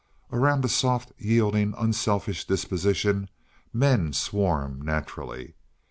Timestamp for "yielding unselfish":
1.19-2.45